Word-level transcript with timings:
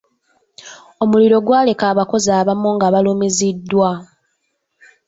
Omuliro 1.03 1.37
gwaleka 1.45 1.85
abakozi 1.91 2.29
abamu 2.39 2.69
nga 2.75 2.87
balumiziddwa. 2.93 3.91